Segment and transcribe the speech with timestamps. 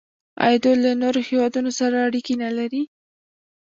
[0.45, 2.83] آیا دوی له نورو هیوادونو سره اړیکې نلري؟